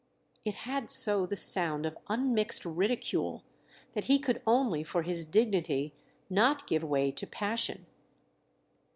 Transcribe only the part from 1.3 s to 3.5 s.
sound of unmixed ridicule